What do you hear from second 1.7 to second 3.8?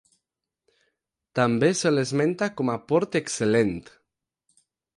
se l'esmenta com a port excel·lent.